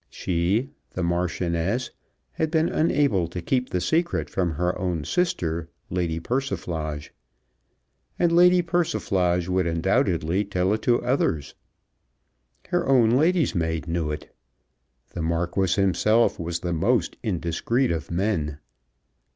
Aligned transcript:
She, 0.09 0.71
the 0.93 1.03
Marchioness, 1.03 1.91
had 2.31 2.49
been 2.49 2.69
unable 2.69 3.27
to 3.27 3.39
keep 3.39 3.69
the 3.69 3.79
secret 3.79 4.31
from 4.31 4.49
her 4.53 4.75
own 4.79 5.03
sister, 5.03 5.69
Lady 5.91 6.19
Persiflage, 6.19 7.13
and 8.17 8.31
Lady 8.31 8.63
Persiflage 8.63 9.47
would 9.47 9.67
undoubtedly 9.67 10.43
tell 10.43 10.73
it 10.73 10.81
to 10.81 11.03
others. 11.03 11.53
Her 12.69 12.87
own 12.87 13.11
lady's 13.11 13.53
maid 13.53 13.87
knew 13.87 14.09
it. 14.09 14.35
The 15.11 15.21
Marquis 15.21 15.79
himself 15.79 16.39
was 16.39 16.61
the 16.61 16.73
most 16.73 17.15
indiscreet 17.21 17.91
of 17.91 18.09
men. 18.09 18.57